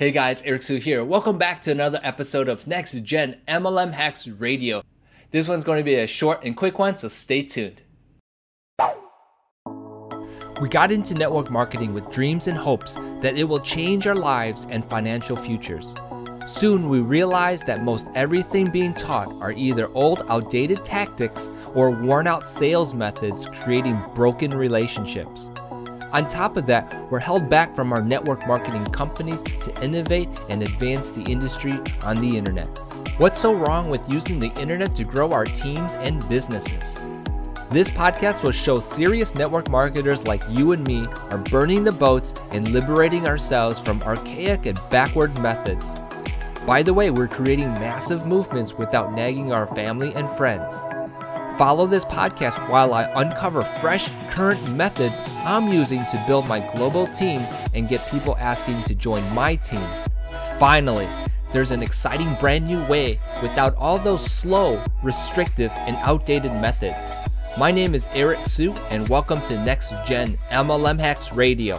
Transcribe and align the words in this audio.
Hey 0.00 0.12
guys, 0.12 0.40
Eric 0.46 0.62
Siu 0.62 0.78
here. 0.78 1.04
Welcome 1.04 1.36
back 1.36 1.60
to 1.60 1.70
another 1.70 2.00
episode 2.02 2.48
of 2.48 2.66
Next 2.66 2.98
Gen 3.02 3.36
MLM 3.46 3.92
Hacks 3.92 4.26
Radio. 4.26 4.82
This 5.30 5.46
one's 5.46 5.62
going 5.62 5.76
to 5.76 5.84
be 5.84 5.96
a 5.96 6.06
short 6.06 6.42
and 6.42 6.56
quick 6.56 6.78
one, 6.78 6.96
so 6.96 7.06
stay 7.06 7.42
tuned. 7.42 7.82
We 10.58 10.70
got 10.70 10.90
into 10.90 11.12
network 11.12 11.50
marketing 11.50 11.92
with 11.92 12.10
dreams 12.10 12.46
and 12.46 12.56
hopes 12.56 12.94
that 13.20 13.36
it 13.36 13.44
will 13.44 13.60
change 13.60 14.06
our 14.06 14.14
lives 14.14 14.66
and 14.70 14.82
financial 14.82 15.36
futures. 15.36 15.94
Soon 16.46 16.88
we 16.88 17.00
realized 17.00 17.66
that 17.66 17.84
most 17.84 18.08
everything 18.14 18.70
being 18.70 18.94
taught 18.94 19.30
are 19.42 19.52
either 19.52 19.88
old, 19.88 20.22
outdated 20.30 20.82
tactics 20.82 21.50
or 21.74 21.90
worn 21.90 22.26
out 22.26 22.46
sales 22.46 22.94
methods 22.94 23.44
creating 23.52 24.02
broken 24.14 24.52
relationships. 24.52 25.50
On 26.12 26.26
top 26.26 26.56
of 26.56 26.66
that, 26.66 27.08
we're 27.08 27.20
held 27.20 27.48
back 27.48 27.72
from 27.74 27.92
our 27.92 28.02
network 28.02 28.44
marketing 28.48 28.84
companies 28.86 29.42
to 29.42 29.82
innovate 29.82 30.28
and 30.48 30.62
advance 30.62 31.12
the 31.12 31.22
industry 31.22 31.78
on 32.02 32.16
the 32.16 32.36
internet. 32.36 32.66
What's 33.18 33.38
so 33.38 33.54
wrong 33.54 33.88
with 33.88 34.12
using 34.12 34.40
the 34.40 34.52
internet 34.60 34.96
to 34.96 35.04
grow 35.04 35.32
our 35.32 35.44
teams 35.44 35.94
and 35.94 36.28
businesses? 36.28 36.98
This 37.70 37.92
podcast 37.92 38.42
will 38.42 38.50
show 38.50 38.80
serious 38.80 39.36
network 39.36 39.70
marketers 39.70 40.26
like 40.26 40.42
you 40.48 40.72
and 40.72 40.84
me 40.84 41.06
are 41.30 41.38
burning 41.38 41.84
the 41.84 41.92
boats 41.92 42.34
and 42.50 42.72
liberating 42.72 43.28
ourselves 43.28 43.78
from 43.78 44.02
archaic 44.02 44.66
and 44.66 44.80
backward 44.90 45.38
methods. 45.38 45.94
By 46.66 46.82
the 46.82 46.92
way, 46.92 47.12
we're 47.12 47.28
creating 47.28 47.72
massive 47.74 48.26
movements 48.26 48.76
without 48.76 49.14
nagging 49.14 49.52
our 49.52 49.68
family 49.68 50.12
and 50.14 50.28
friends. 50.30 50.84
Follow 51.60 51.86
this 51.86 52.06
podcast 52.06 52.70
while 52.70 52.94
I 52.94 53.02
uncover 53.20 53.62
fresh, 53.62 54.08
current 54.30 54.72
methods 54.72 55.20
I'm 55.44 55.68
using 55.68 55.98
to 56.06 56.24
build 56.26 56.48
my 56.48 56.60
global 56.72 57.06
team 57.08 57.42
and 57.74 57.86
get 57.86 58.00
people 58.10 58.34
asking 58.38 58.82
to 58.84 58.94
join 58.94 59.22
my 59.34 59.56
team. 59.56 59.86
Finally, 60.58 61.06
there's 61.52 61.70
an 61.70 61.82
exciting 61.82 62.34
brand 62.40 62.66
new 62.66 62.82
way 62.86 63.20
without 63.42 63.74
all 63.76 63.98
those 63.98 64.24
slow, 64.24 64.82
restrictive, 65.02 65.70
and 65.72 65.96
outdated 65.96 66.50
methods. 66.62 67.28
My 67.58 67.70
name 67.70 67.94
is 67.94 68.08
Eric 68.14 68.38
Sue, 68.46 68.72
and 68.88 69.06
welcome 69.10 69.42
to 69.42 69.62
Next 69.62 69.92
Gen 70.06 70.38
MLM 70.48 70.98
Hacks 70.98 71.34
Radio. 71.34 71.78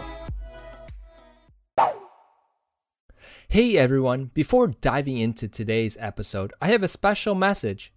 Hey 3.48 3.76
everyone, 3.76 4.26
before 4.26 4.68
diving 4.68 5.18
into 5.18 5.48
today's 5.48 5.96
episode, 5.98 6.52
I 6.60 6.68
have 6.68 6.84
a 6.84 6.88
special 6.88 7.34
message. 7.34 7.92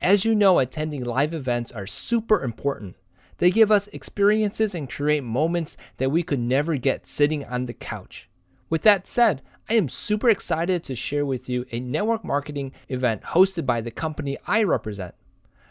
As 0.00 0.24
you 0.24 0.34
know, 0.34 0.58
attending 0.58 1.04
live 1.04 1.34
events 1.34 1.72
are 1.72 1.86
super 1.86 2.42
important. 2.42 2.96
They 3.38 3.50
give 3.50 3.70
us 3.70 3.86
experiences 3.88 4.74
and 4.74 4.90
create 4.90 5.22
moments 5.22 5.76
that 5.98 6.10
we 6.10 6.22
could 6.22 6.40
never 6.40 6.76
get 6.76 7.06
sitting 7.06 7.44
on 7.44 7.66
the 7.66 7.74
couch. 7.74 8.30
With 8.70 8.82
that 8.82 9.06
said, 9.06 9.42
I 9.68 9.74
am 9.74 9.88
super 9.88 10.30
excited 10.30 10.84
to 10.84 10.94
share 10.94 11.26
with 11.26 11.48
you 11.48 11.66
a 11.72 11.80
network 11.80 12.24
marketing 12.24 12.72
event 12.88 13.22
hosted 13.22 13.66
by 13.66 13.80
the 13.80 13.90
company 13.90 14.38
I 14.46 14.62
represent. 14.62 15.14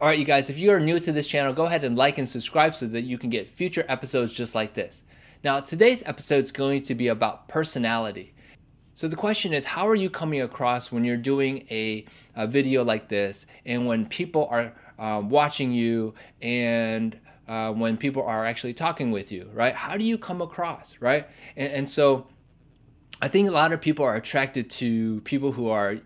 All 0.00 0.08
right, 0.08 0.18
you 0.18 0.24
guys, 0.24 0.48
if 0.48 0.58
you 0.58 0.70
are 0.70 0.78
new 0.78 1.00
to 1.00 1.10
this 1.10 1.26
channel, 1.26 1.52
go 1.52 1.64
ahead 1.64 1.82
and 1.82 1.96
like 1.96 2.18
and 2.18 2.28
subscribe 2.28 2.76
so 2.76 2.86
that 2.86 3.02
you 3.02 3.18
can 3.18 3.30
get 3.30 3.48
future 3.48 3.84
episodes 3.88 4.32
just 4.32 4.54
like 4.54 4.74
this. 4.74 5.02
Now, 5.42 5.60
today's 5.60 6.04
episode 6.06 6.44
is 6.44 6.52
going 6.52 6.82
to 6.82 6.94
be 6.94 7.08
about 7.08 7.48
personality. 7.48 8.34
So 8.98 9.06
the 9.06 9.14
question 9.14 9.52
is, 9.52 9.64
how 9.64 9.86
are 9.86 9.94
you 9.94 10.10
coming 10.10 10.40
across 10.40 10.90
when 10.90 11.04
you're 11.04 11.16
doing 11.16 11.64
a, 11.70 12.04
a 12.34 12.48
video 12.48 12.82
like 12.82 13.08
this 13.08 13.46
and 13.64 13.86
when 13.86 14.06
people 14.06 14.48
are 14.50 14.72
um, 14.98 15.28
watching 15.28 15.70
you 15.70 16.14
and 16.42 17.16
uh, 17.46 17.70
when 17.70 17.96
people 17.96 18.24
are 18.24 18.44
actually 18.44 18.74
talking 18.74 19.12
with 19.12 19.30
you, 19.30 19.50
right? 19.54 19.72
How 19.72 19.96
do 19.96 20.02
you 20.02 20.18
come 20.18 20.42
across, 20.42 20.96
right? 20.98 21.28
And, 21.56 21.72
and 21.72 21.88
so 21.88 22.26
I 23.22 23.28
think 23.28 23.48
a 23.48 23.52
lot 23.52 23.72
of 23.72 23.80
people 23.80 24.04
are 24.04 24.16
attracted 24.16 24.68
to 24.70 25.20
people 25.20 25.52
who 25.52 25.68
are 25.68 25.98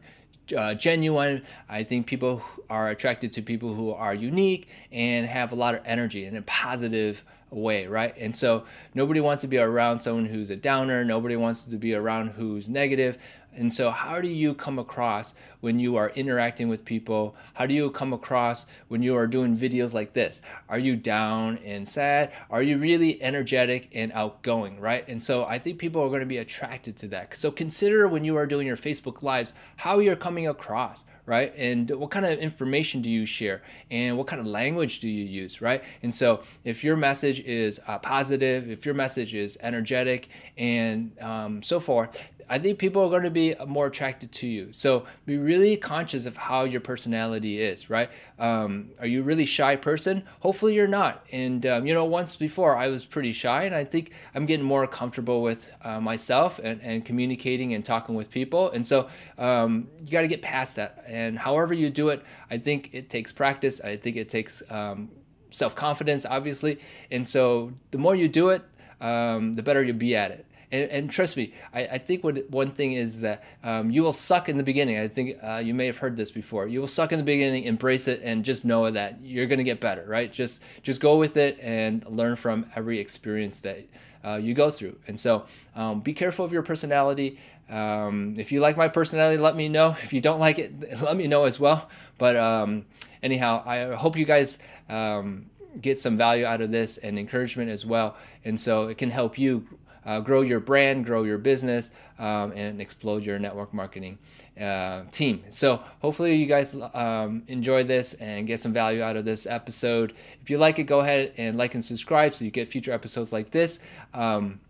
uh, 0.54 0.74
genuine. 0.74 1.44
I 1.70 1.84
think 1.84 2.06
people 2.06 2.42
are 2.68 2.90
attracted 2.90 3.32
to 3.32 3.40
people 3.40 3.72
who 3.72 3.92
are 3.92 4.14
unique 4.14 4.68
and 4.90 5.26
have 5.26 5.52
a 5.52 5.54
lot 5.54 5.74
of 5.74 5.80
energy 5.86 6.26
and 6.26 6.36
a 6.36 6.42
positive 6.42 7.24
way, 7.52 7.86
right? 7.86 8.14
And 8.18 8.34
so 8.34 8.64
nobody 8.94 9.20
wants 9.20 9.42
to 9.42 9.48
be 9.48 9.58
around 9.58 10.00
someone 10.00 10.26
who's 10.26 10.50
a 10.50 10.56
downer. 10.56 11.04
Nobody 11.04 11.36
wants 11.36 11.64
to 11.64 11.76
be 11.76 11.94
around 11.94 12.28
who's 12.28 12.68
negative. 12.68 13.18
And 13.54 13.72
so, 13.72 13.90
how 13.90 14.20
do 14.20 14.28
you 14.28 14.54
come 14.54 14.78
across 14.78 15.34
when 15.60 15.78
you 15.78 15.96
are 15.96 16.10
interacting 16.10 16.68
with 16.68 16.84
people? 16.84 17.36
How 17.54 17.66
do 17.66 17.74
you 17.74 17.90
come 17.90 18.12
across 18.12 18.66
when 18.88 19.02
you 19.02 19.14
are 19.16 19.26
doing 19.26 19.56
videos 19.56 19.92
like 19.92 20.14
this? 20.14 20.40
Are 20.68 20.78
you 20.78 20.96
down 20.96 21.58
and 21.58 21.88
sad? 21.88 22.32
Are 22.50 22.62
you 22.62 22.78
really 22.78 23.22
energetic 23.22 23.90
and 23.92 24.10
outgoing, 24.12 24.80
right? 24.80 25.06
And 25.06 25.22
so, 25.22 25.44
I 25.44 25.58
think 25.58 25.78
people 25.78 26.02
are 26.02 26.08
going 26.08 26.20
to 26.20 26.26
be 26.26 26.38
attracted 26.38 26.96
to 26.98 27.08
that. 27.08 27.36
So, 27.36 27.50
consider 27.50 28.08
when 28.08 28.24
you 28.24 28.36
are 28.36 28.46
doing 28.46 28.66
your 28.66 28.76
Facebook 28.76 29.22
Lives 29.22 29.52
how 29.76 29.98
you're 29.98 30.16
coming 30.16 30.48
across, 30.48 31.04
right? 31.26 31.52
And 31.56 31.90
what 31.90 32.10
kind 32.10 32.24
of 32.24 32.38
information 32.38 33.02
do 33.02 33.10
you 33.10 33.26
share? 33.26 33.62
And 33.90 34.16
what 34.16 34.26
kind 34.26 34.40
of 34.40 34.46
language 34.46 35.00
do 35.00 35.08
you 35.08 35.24
use, 35.24 35.60
right? 35.60 35.84
And 36.02 36.14
so, 36.14 36.42
if 36.64 36.82
your 36.82 36.96
message 36.96 37.40
is 37.40 37.80
uh, 37.86 37.98
positive, 37.98 38.70
if 38.70 38.86
your 38.86 38.94
message 38.94 39.34
is 39.34 39.58
energetic, 39.60 40.28
and 40.56 41.12
um, 41.20 41.62
so 41.62 41.78
forth, 41.80 42.18
I 42.52 42.58
think 42.58 42.78
people 42.78 43.02
are 43.02 43.08
going 43.08 43.22
to 43.22 43.30
be 43.30 43.54
more 43.66 43.86
attracted 43.86 44.30
to 44.32 44.46
you. 44.46 44.74
So 44.74 45.06
be 45.24 45.38
really 45.38 45.74
conscious 45.74 46.26
of 46.26 46.36
how 46.36 46.64
your 46.64 46.82
personality 46.82 47.62
is, 47.62 47.88
right? 47.88 48.10
Um, 48.38 48.90
are 49.00 49.06
you 49.06 49.20
a 49.20 49.22
really 49.22 49.46
shy 49.46 49.74
person? 49.74 50.24
Hopefully 50.40 50.74
you're 50.74 50.86
not. 50.86 51.24
And 51.32 51.64
um, 51.64 51.86
you 51.86 51.94
know, 51.94 52.04
once 52.04 52.36
before 52.36 52.76
I 52.76 52.88
was 52.88 53.06
pretty 53.06 53.32
shy, 53.32 53.62
and 53.62 53.74
I 53.74 53.84
think 53.84 54.12
I'm 54.34 54.44
getting 54.44 54.66
more 54.66 54.86
comfortable 54.86 55.40
with 55.40 55.72
uh, 55.80 55.98
myself 55.98 56.60
and, 56.62 56.78
and 56.82 57.02
communicating 57.06 57.72
and 57.72 57.82
talking 57.82 58.14
with 58.14 58.30
people. 58.30 58.70
And 58.72 58.86
so 58.86 59.08
um, 59.38 59.88
you 60.04 60.10
got 60.10 60.20
to 60.20 60.28
get 60.28 60.42
past 60.42 60.76
that. 60.76 61.04
And 61.06 61.38
however 61.38 61.72
you 61.72 61.88
do 61.88 62.10
it, 62.10 62.22
I 62.50 62.58
think 62.58 62.90
it 62.92 63.08
takes 63.08 63.32
practice. 63.32 63.80
I 63.80 63.96
think 63.96 64.16
it 64.16 64.28
takes 64.28 64.62
um, 64.68 65.10
self 65.52 65.74
confidence, 65.74 66.26
obviously. 66.26 66.80
And 67.10 67.26
so 67.26 67.72
the 67.92 67.98
more 67.98 68.14
you 68.14 68.28
do 68.28 68.50
it, 68.50 68.62
um, 69.00 69.54
the 69.54 69.62
better 69.62 69.82
you'll 69.82 69.96
be 69.96 70.14
at 70.14 70.32
it. 70.32 70.44
And, 70.72 70.90
and 70.90 71.10
trust 71.10 71.36
me, 71.36 71.52
I, 71.74 71.86
I, 71.86 71.98
think 71.98 72.24
what 72.24 72.50
one 72.50 72.70
thing 72.70 72.94
is 72.94 73.20
that 73.20 73.44
um, 73.62 73.90
you 73.90 74.02
will 74.02 74.14
suck 74.14 74.48
in 74.48 74.56
the 74.56 74.62
beginning. 74.62 74.98
I 74.98 75.06
think 75.06 75.36
uh, 75.42 75.58
you 75.58 75.74
may 75.74 75.84
have 75.84 75.98
heard 75.98 76.16
this 76.16 76.30
before. 76.30 76.66
You 76.66 76.80
will 76.80 76.88
suck 76.88 77.12
in 77.12 77.18
the 77.18 77.24
beginning, 77.24 77.64
embrace 77.64 78.08
it, 78.08 78.22
and 78.24 78.42
just 78.42 78.64
know 78.64 78.90
that 78.90 79.18
you're 79.22 79.46
going 79.46 79.58
to 79.58 79.64
get 79.64 79.80
better, 79.80 80.02
right? 80.08 80.32
Just 80.32 80.62
just 80.82 81.00
go 81.00 81.18
with 81.18 81.36
it 81.36 81.58
and 81.60 82.04
learn 82.08 82.36
from 82.36 82.64
every 82.74 82.98
experience 82.98 83.60
that 83.60 83.86
uh, 84.24 84.36
you 84.36 84.54
go 84.54 84.70
through. 84.70 84.96
And 85.06 85.20
so, 85.20 85.44
um, 85.76 86.00
be 86.00 86.14
careful 86.14 86.44
of 86.44 86.52
your 86.54 86.62
personality. 86.62 87.38
Um, 87.68 88.34
if 88.38 88.50
you 88.50 88.60
like 88.60 88.78
my 88.78 88.88
personality, 88.88 89.36
let 89.36 89.56
me 89.56 89.68
know. 89.68 89.94
If 90.02 90.14
you 90.14 90.22
don't 90.22 90.40
like 90.40 90.58
it, 90.58 91.00
let 91.02 91.18
me 91.18 91.26
know 91.26 91.44
as 91.44 91.60
well. 91.60 91.90
But 92.16 92.36
um, 92.36 92.86
anyhow, 93.22 93.62
I 93.66 93.94
hope 93.94 94.16
you 94.16 94.24
guys 94.24 94.56
um, 94.88 95.50
get 95.80 95.98
some 95.98 96.16
value 96.16 96.44
out 96.44 96.60
of 96.60 96.70
this 96.70 96.98
and 96.98 97.18
encouragement 97.18 97.70
as 97.70 97.86
well. 97.86 98.16
And 98.44 98.58
so 98.58 98.88
it 98.88 98.98
can 98.98 99.10
help 99.10 99.38
you 99.38 99.66
uh, 100.04 100.20
grow 100.20 100.42
your 100.42 100.60
brand, 100.60 101.04
grow 101.04 101.22
your 101.24 101.38
business, 101.38 101.90
um, 102.18 102.52
and 102.52 102.80
explode 102.80 103.24
your 103.24 103.38
network 103.38 103.72
marketing 103.72 104.18
uh, 104.60 105.02
team. 105.10 105.44
So 105.48 105.82
hopefully 106.00 106.34
you 106.34 106.46
guys 106.46 106.74
um, 106.94 107.42
enjoy 107.48 107.84
this 107.84 108.14
and 108.14 108.46
get 108.46 108.60
some 108.60 108.72
value 108.72 109.02
out 109.02 109.16
of 109.16 109.24
this 109.24 109.46
episode. 109.46 110.14
If 110.40 110.50
you 110.50 110.58
like 110.58 110.78
it, 110.78 110.84
go 110.84 111.00
ahead 111.00 111.32
and 111.36 111.56
like 111.56 111.74
and 111.74 111.84
subscribe 111.84 112.34
so 112.34 112.44
you 112.44 112.50
get 112.50 112.68
future 112.68 112.92
episodes 112.92 113.32
like 113.32 113.50
this. 113.50 113.78
Um, 114.12 114.60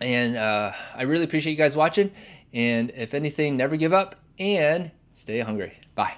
and 0.00 0.36
uh, 0.36 0.72
I 0.94 1.02
really 1.02 1.24
appreciate 1.24 1.52
you 1.52 1.58
guys 1.58 1.76
watching. 1.76 2.10
And 2.52 2.90
if 2.96 3.14
anything, 3.14 3.56
never 3.56 3.76
give 3.76 3.92
up 3.92 4.16
and 4.38 4.90
stay 5.14 5.40
hungry. 5.40 5.74
Bye. 5.94 6.14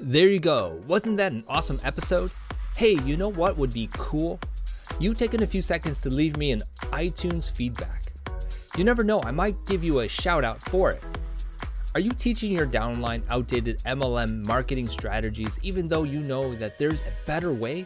There 0.00 0.28
you 0.28 0.38
go. 0.38 0.82
Wasn't 0.86 1.16
that 1.16 1.32
an 1.32 1.44
awesome 1.48 1.78
episode? 1.82 2.30
Hey, 2.76 2.92
you 3.04 3.16
know 3.16 3.28
what 3.28 3.56
would 3.56 3.72
be 3.72 3.88
cool? 3.92 4.38
you 5.00 5.14
taking 5.14 5.42
a 5.42 5.46
few 5.46 5.62
seconds 5.62 6.00
to 6.00 6.10
leave 6.10 6.36
me 6.36 6.50
an 6.50 6.60
iTunes 6.92 7.50
feedback. 7.50 8.04
You 8.76 8.84
never 8.84 9.02
know, 9.02 9.22
I 9.24 9.30
might 9.30 9.56
give 9.66 9.82
you 9.82 10.00
a 10.00 10.08
shout 10.08 10.44
out 10.44 10.58
for 10.58 10.90
it. 10.90 11.02
Are 11.94 12.00
you 12.00 12.10
teaching 12.12 12.52
your 12.52 12.66
downline 12.66 13.24
outdated 13.28 13.80
MLM 13.80 14.42
marketing 14.44 14.88
strategies 14.88 15.58
even 15.62 15.88
though 15.88 16.04
you 16.04 16.20
know 16.20 16.54
that 16.54 16.78
there's 16.78 17.00
a 17.00 17.12
better 17.26 17.52
way? 17.52 17.84